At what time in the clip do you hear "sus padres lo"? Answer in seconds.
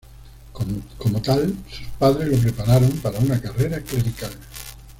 1.69-2.37